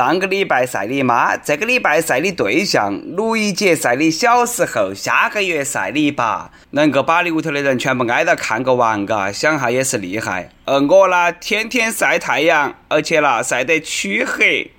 [0.00, 10.48] 上个礼拜晒你妈，这个礼拜晒你对象，六一节晒你小时候，下个月晒你爸，能够把你屋头的人全部挨到看个完，嘎，想下也是厉害。
[10.64, 14.70] 而我呢，天天晒太阳，而且啦，晒得黢黑。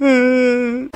[0.00, 0.90] 嗯。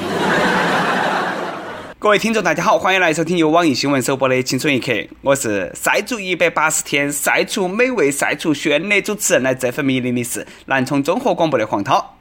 [1.99, 4.93] 各位听众，大家好，欢迎来收听由网易新闻首播的《青春一刻》，
[5.23, 12.17] 我是晒足一百八十天、晒出美味、晒出炫的主持人，来这份迷离的是南充综合广播的黄涛。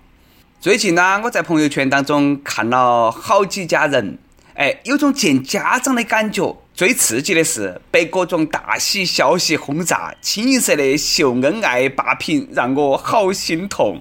[0.59, 4.17] 最近呢，我在朋友圈当中看了好几家人，
[4.55, 6.57] 哎，有种见家长的感觉。
[6.73, 13.99] 最刺激的是被各种大喜消息轰炸，清一色的秀恩爱霸屏，让我好心痛。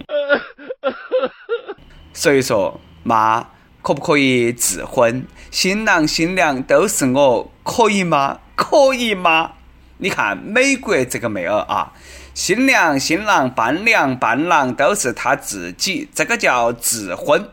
[2.13, 3.49] 所以说，妈。
[3.83, 5.25] 可不可以自婚？
[5.53, 8.41] 新郎新娘都是我，可以吗？
[8.57, 9.53] 可以吗？
[9.99, 11.93] 你看美国这个妹儿啊，
[12.37, 17.49] 新娘新郎伴娘伴郎都是他自己，这个叫自婚，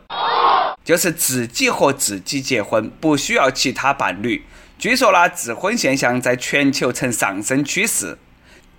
[0.84, 4.44] 就是自己和自己结婚，不需要其他伴侣。
[4.78, 8.18] 据说呢，自婚现象在全球呈上升趋势，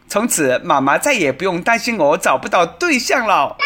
[0.07, 3.57] 从此妈妈再也不用担心我找不到对象了。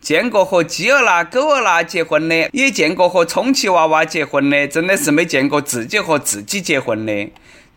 [0.00, 7.30] 见过和鸡儿啦、狗儿啦结婚的，也见过和充气娃娃结婚的，真的是没见过自己和自己结婚的。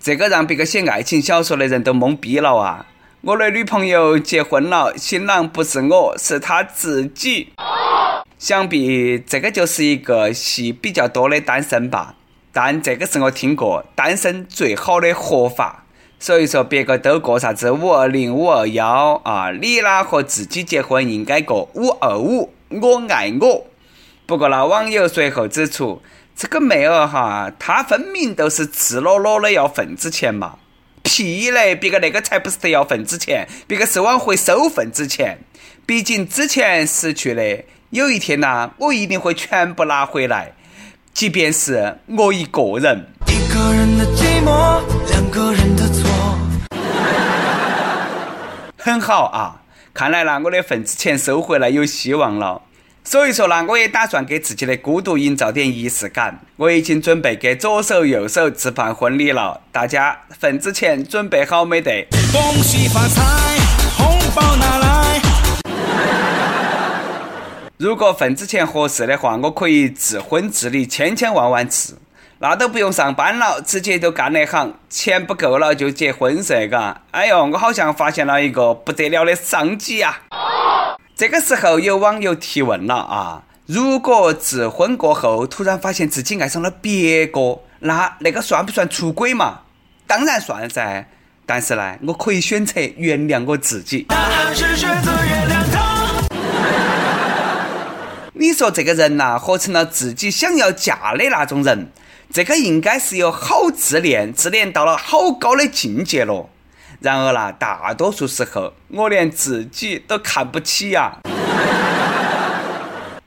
[0.03, 2.85] 这个让别个写爱情小说的人都懵逼了啊！
[3.21, 7.53] 我的女朋友结婚了，新郎不是我，是他自己。
[8.37, 12.15] 想必这个就是一个戏比较多的单身吧。
[12.51, 15.85] 但这个是我听过单身最好的活法。
[16.19, 23.67] 所以说，别个都过啥子五二零、五二幺啊，你呢和自己结婚应该过五二五，我爱我。
[24.25, 26.01] 不过呢，网友随后指出，
[26.35, 30.55] 这个妹儿哈，她分明都是赤裸裸的要份子钱嘛。
[31.03, 35.37] 屁嘞，别个那个才不是得要份子钱，别个是往回收份子钱。
[35.85, 40.53] 毕竟之前失去的，有一天呐，我一定会全部拿回来，
[41.13, 43.05] 即便是我一个人。
[43.27, 46.39] 一个人的寂寞，两个人的错。
[48.77, 49.61] 很好啊，
[49.93, 52.61] 看来呢，我的份子钱收回来有希望了。
[53.05, 56.39] 所以说呢，我也打算给自己的孤独营造点仪式感。
[56.55, 62.07] 我已经准备给左手右手置办婚礼了，大家份子钱准备好没得？
[62.31, 63.21] 恭喜发财，
[63.97, 65.21] 红包拿来。
[67.77, 71.97] 如果份子钱合适的话，我可以自婚自理千千万万次。
[72.39, 74.73] 那都不用上班了，直接就干那行。
[74.89, 77.01] 钱不够了就结婚噻，嘎。
[77.11, 80.22] 哎呦，我好像发现了一个不得了的商机呀！
[81.15, 89.59] 这个时候有网友提问了啊：如果自婚过后突然发现自己爱上了别个，那那个算不算出轨嘛？
[90.07, 91.05] 当然算噻。
[91.45, 94.07] 但是呢，我可以选择原谅我自己。
[94.09, 96.23] 答案是选择原谅他。
[98.33, 101.91] 你说这个人呐，活成了自己想要嫁的那种人。
[102.31, 106.49] 这个应该是有好自恋，自恋到了好高的境界了。
[107.03, 111.17] 然而啦，大多数时候我连自己都看不起呀。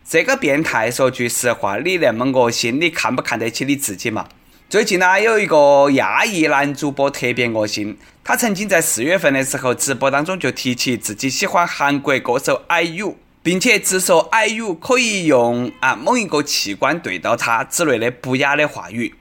[0.09, 4.27] 这个变态，说句实话，你那么恶心，你看不看得起你自己嘛？
[4.71, 13.17] 最近呢，有一个亚裔男主播特别恶心，他曾经在四月份的时候直播当中就提起自己喜欢韩国歌手 IU。
[13.43, 19.15] 并且直说 IU 可以用啊某一个器官对到他之类的不雅的话语，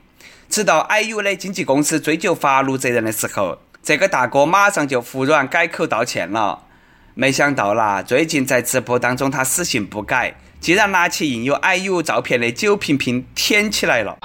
[0.50, 6.64] 直到 IU 的经纪公司追究法律责任的时候，这个大哥马上就服软改口道歉了。
[7.14, 14.18] 没想到啦，最近在直播当中他死性不改，竟然拿起印有 IU 照片的酒瓶瓶舔起来了。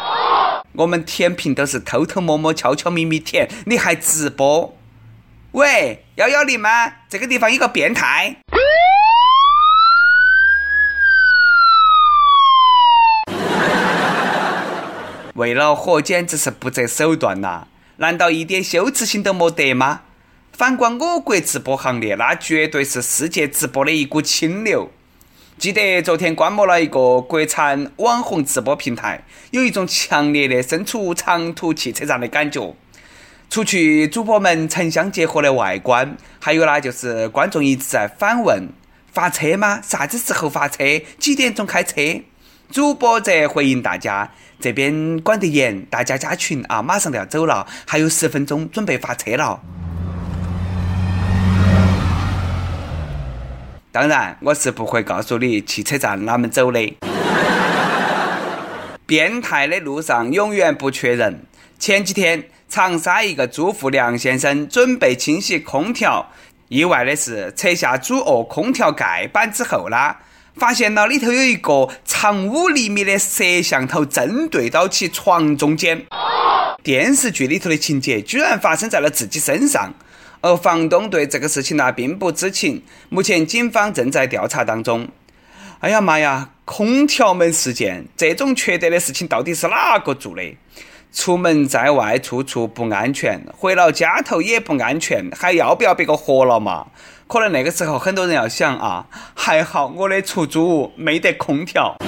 [0.72, 4.74] 我们舔瓶都是偷偷摸摸、悄悄咪咪舔，你还直播？
[5.52, 6.90] 喂，幺幺零吗？
[7.10, 8.36] 这个地方有个变态。
[15.34, 17.66] 为了火，简直是不择手段呐！
[18.00, 20.00] 难道一点羞耻心都没得吗？
[20.52, 24.90] 反观我国直播行业，那绝对是世界直播的一股清流。
[25.58, 32.74] 记得昨天观摩了一个国产网红直播平台，有一种强烈的身处长途汽车站的感觉。
[33.50, 38.70] 除去主播们城乡结合的外观，还有呢，就是观众一直在反问：
[39.12, 39.78] 发车吗？
[39.82, 40.82] 啥子时候发车？
[41.18, 42.22] 几点钟开车？
[42.70, 44.30] 主播则回应大家。
[44.60, 46.82] 这边管得严，大家加群啊！
[46.82, 49.60] 马上都要走了，还有十分钟准备发车了。
[53.90, 56.96] 当然，我是不会告诉你汽车站哪门走的。
[59.06, 61.44] 变态的路上永远不缺人。
[61.78, 66.30] 前几天，长沙一个租户梁先生准备清洗空调，
[66.68, 70.14] 意外的是，拆下主卧空调盖板之后呢，
[70.56, 76.06] 发现了里头有一个长五厘米的摄像头正对到其床中间。
[76.82, 79.92] 电视剧里头的情节居然发生在了自己身上，
[80.40, 82.82] 而房东对这个事情呢并不知情。
[83.08, 85.08] 目前警方正在调查当中。
[85.80, 86.50] 哎呀妈呀！
[86.66, 90.42] 空调门事件，这种缺德的事情到底是哪个做的？
[91.12, 96.86] 出门在外，处处不安全；回了家头也不安全，还要不要别个活了嘛？
[97.26, 101.96] 可能那个时候很多人要想啊，还好我的出租屋没得空调。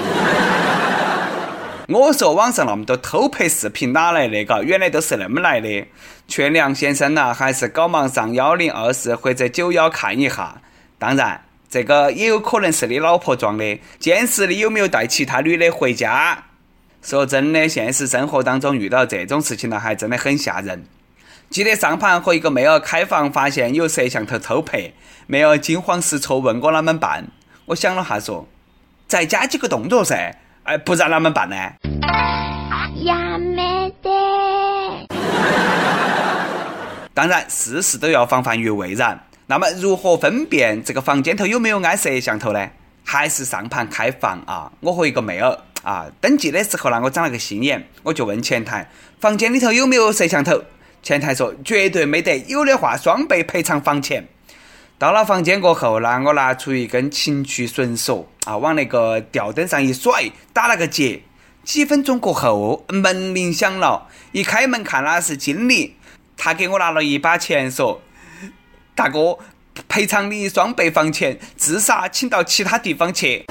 [1.89, 4.45] 我说网上那么多偷拍视频哪来的？
[4.45, 5.87] 嘎，原来都是那么来的。
[6.27, 10.63] 劝梁先生呐，还是赶忙上幺零二四或者九幺看一下。
[10.99, 13.81] 当然，这个也有可能是你老婆装的。
[13.99, 16.45] 监视你有没有带其他女的回家？
[17.03, 20.85] 说真的，现实生活当中遇到这种事情了，还真的很吓人。
[21.51, 24.93] 记得上盘和一个妹儿开房，发现有摄像头偷拍，
[25.27, 27.27] 妹儿惊慌失措问我啷们办。
[27.67, 28.47] 我想了下说，
[29.09, 31.57] 再加几个动作噻，哎，不然啷们办呢？
[33.05, 34.11] 呀没得。
[37.13, 39.21] 当然，事事都要防范于未然。
[39.47, 42.71] 那么，如何分辨这个房间头有没有安摄像头呢？
[43.05, 44.71] 还是上盘开房啊？
[44.81, 45.59] 我和一个妹儿。
[45.83, 48.89] 啊，登记的时候呢，我长了个心眼，我就问前台
[49.21, 50.63] 房间里头有没有摄像头。
[51.03, 54.29] 前台说绝对没得，有的话双倍赔偿房钱。
[54.99, 61.23] 到了房间过后呢，我拿出一根情趣绳索啊，往那个吊灯上一甩，打了个结。
[61.65, 65.97] 几分钟过后，门铃响了，一开门看那是经理，
[66.37, 68.01] 他给我拿了一把钱说
[68.95, 69.39] ：“大哥，
[69.89, 73.45] 赔偿你双倍房钱，自杀请到其他地方去。”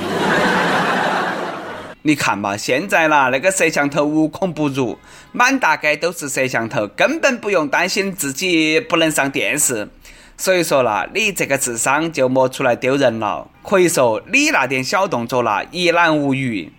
[2.04, 4.98] 你看嘛，现在啦，那个摄像头无孔不入，
[5.32, 9.88] 满大街都是摄像头，根本不用担心自己不能上电视。
[10.36, 13.48] 所以说啦，你这个智商就莫出来丢人了。
[13.62, 16.72] 可以说，你那点小动作啦，一览无余。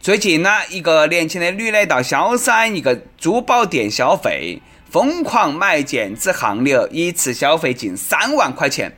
[0.00, 8.96] 最近呢，一个年轻的女的到萧山一个珠宝店消费，疯狂买件子项链，一次消费近三万块钱。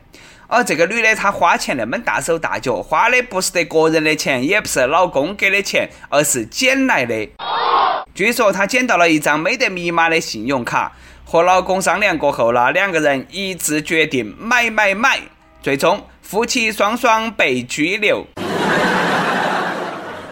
[0.53, 7.29] 而这个女的，她花钱那么大手大脚，花的不是得个人的钱，也不是老公给的钱，而是捡来的。
[8.13, 10.91] 据说她捡到了一张没得密码的信用卡，
[11.23, 15.21] 和老公商量过后呢，两个人一致决定买买买，
[15.61, 18.27] 最终夫妻双双被拘留。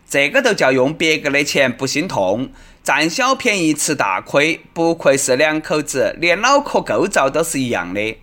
[0.10, 2.50] 这个都叫用别个的钱不心痛，
[2.84, 8.18] 占小便宜吃大亏，不愧是两口子，连脑壳构造都是一样的。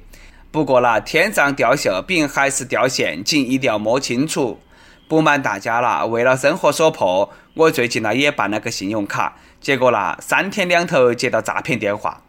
[0.56, 4.58] 不过啦，天上掉馅饼还是掉陷阱，一定要摸清楚。
[5.06, 12.22] 不瞒大家啦，为了生活所迫，我最近呢也办了个信用卡，结果啦三天两头接到诈骗电话。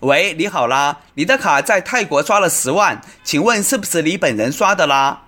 [0.00, 5.22] 喂，你好啦，你的卡在泰国刷了十万，请问是不是你本人刷的啦？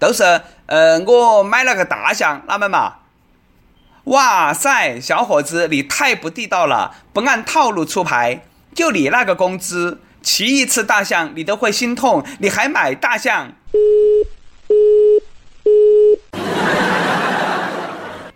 [0.00, 2.94] 都是，呃，我买了个大象，哪们嘛？
[4.06, 8.42] 哇塞，小伙子，你太不地道了，不按套路出牌，
[8.74, 10.00] 就你那个工资。
[10.26, 13.52] 骑一次大象你都会心痛，你还买大象？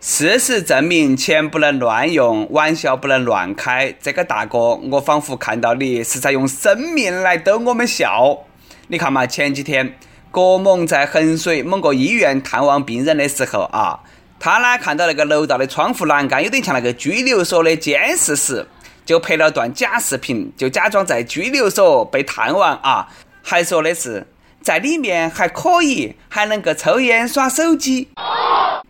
[0.00, 3.92] 事实证明，钱不能乱用，玩笑不能乱开。
[4.00, 8.38] 这个大哥，我仿佛看到你是在用生命来逗我们笑。
[8.86, 9.98] 你看嘛，前几天
[10.30, 13.98] 郭某在衡水某个医院探望病人的时候啊，
[14.38, 18.68] 他呢看到那个楼道的窗户栏杆有点像那个拘留所的监视室。
[19.04, 23.08] 就拍了段假视频，就假装在拘留所被探望啊，
[23.42, 24.26] 还说的是
[24.62, 28.08] 在里面还可以，还能够抽烟耍手机。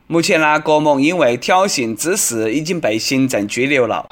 [0.06, 4.06] 目前呢，郭某因为挑衅滋事已经被行政拘留了。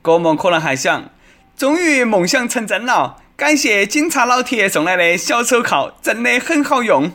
[0.00, 1.10] 郭某可能还想，
[1.56, 7.12] 终于梦想成真了，感谢警察老铁送来的小手铐，真的很好用。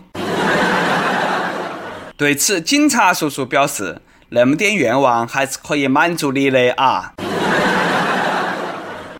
[2.15, 7.13] 对此，警察叔叔表示，那么点愿望还是可以满足你的啊。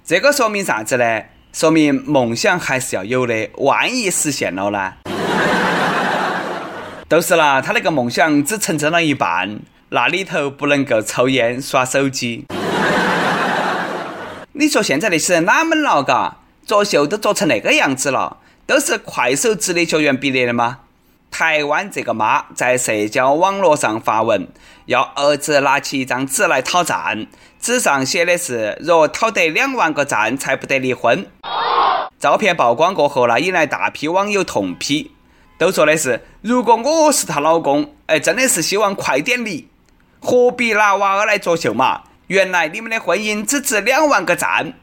[0.08, 1.24] 这个说明啥子呢？
[1.52, 4.94] 说明梦想还是要有的，万一实现了呢？
[7.10, 9.60] 都是啦，他那个梦想只成真了一半，
[9.90, 12.46] 那里头不能够抽烟耍手机。
[14.54, 16.02] 你说现在那些人哪门了？
[16.02, 20.80] 嘎，作秀都做成那个样子了，都是快手职业学员毕业的吗？
[21.30, 24.48] 台湾这个妈在社交网络上发文，
[24.86, 27.28] 要儿子拿起一张纸来讨赞，
[27.60, 31.28] 纸上写的是：若讨得两万个赞，才不得离婚。
[32.20, 35.12] 照片曝光过后呢，引来大批网友痛批，
[35.60, 39.68] 都说的是：如果我是她老公，哎，真的是希望快点离，
[40.20, 42.02] 何必拿娃儿来作秀嘛？
[42.26, 44.74] 原来你们的婚姻只值两万个赞。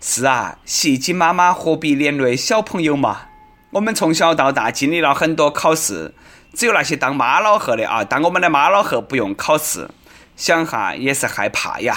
[0.00, 3.22] 是啊，戏精妈妈何必连累小朋友嘛？
[3.70, 6.14] 我们从小到大经历了很多考试，
[6.54, 9.88] 只有那些当妈老汉的啊，当我们的妈老汉不用考试，
[10.36, 11.96] 想哈也是害怕呀。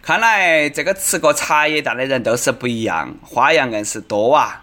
[0.00, 4.62] 看来这个吃过茶叶蛋的人都是不一样，花样硬是多啊。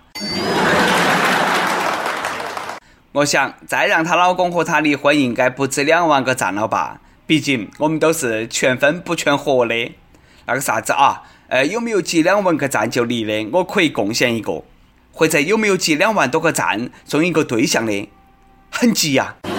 [3.11, 7.01] 我想再让她老公和她离婚，应该不止两万个赞了吧？
[7.27, 9.91] 毕竟我们都是全分不全活的。
[10.45, 11.23] 那个啥子啊？
[11.49, 13.49] 呃，有没有集两万个赞就离的？
[13.51, 14.63] 我可以贡献一个。
[15.11, 18.09] 或者有没有集两万多个赞送一个对象的？
[18.69, 19.35] 很急呀！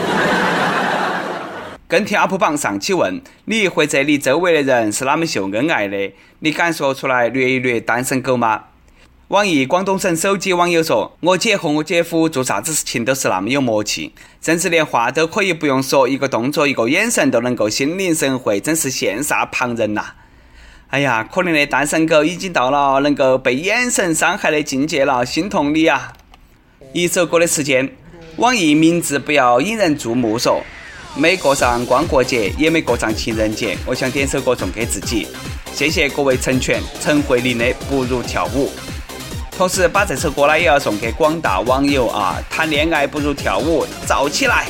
[1.87, 6.15] 跟帖 UP 榜上期问你或者你周围的人是哪么秀恩爱的？
[6.39, 8.65] 你敢说出来虐一虐单身狗吗？
[9.29, 20.05] 网易广东省手机网友说：“我姐和我姐夫做啥子事情都是那么有默契，甚至连话都可以不用说，一个动作、一个眼神都能够心领神会，真是羡煞旁人呐！”
[20.93, 26.13] 哎呀，可怜的单身狗已经到了能够被眼神伤害的境界了，心痛你呀！
[26.93, 27.91] 一首歌的时间，
[28.37, 30.63] 网易名字不要引人注目说。
[31.17, 35.29] 没过上光棍节，也没过上情人节，我想点首歌送给自己。
[35.73, 38.67] 谢谢各位成全陈慧琳的《不如跳舞》，
[39.57, 42.37] 同时把这首歌呢也要送给广大网友啊！
[42.51, 44.67] 谈恋爱不如跳舞，燥起来！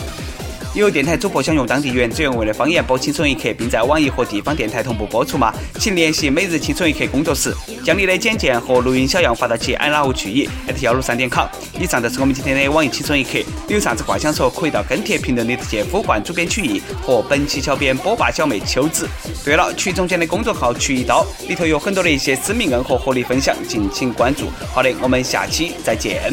[0.75, 5.53] 有电台主播想用当地原汁原味的方言播《青春一刻》，并在网易和地方电台同步播出吗？
[5.79, 10.49] 请联系每日《青春一刻》工作室，将你的简介和录音小样发到其 i love 去以
[10.81, 11.47] 幺六三点 com。
[11.79, 13.39] 以上就是我们今天的网易《青春一刻》，
[13.69, 19.07] 有啥子话想说，可以到跟帖评论里直接呼唤主编曲艺和本期小编波霸小妹秋子。
[19.45, 24.47] 对了，曲总监的公众号“曲一刀”里头有很多的一些私密硬核合力分享，敬请关注。
[24.73, 26.33] 好的，我们下期再见。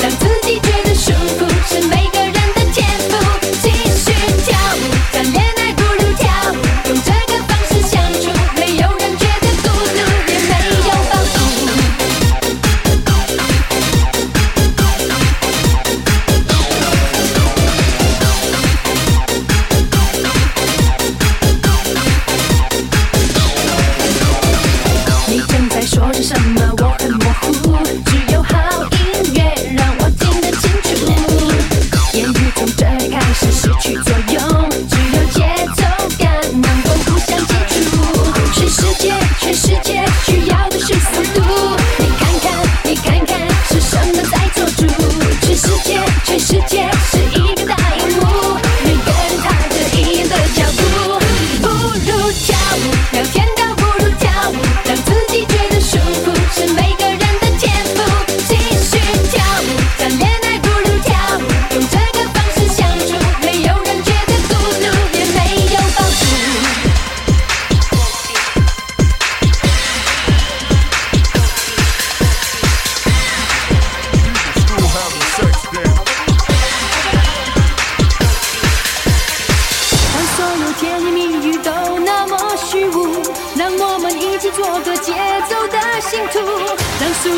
[0.00, 2.31] 让自己觉得舒服是每个人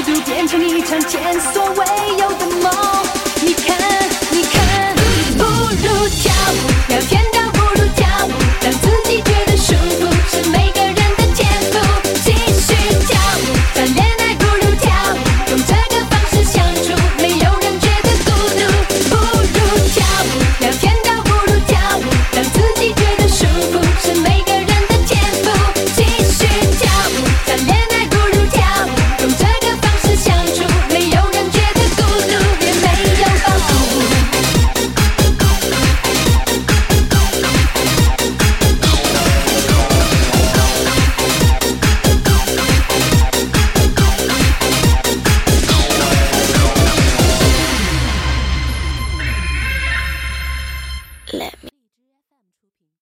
[0.06, 2.70] 就变成一场前所未有的梦。
[3.40, 3.78] 你看，
[4.30, 4.94] 你看，
[5.38, 7.22] 不如跳舞，聊天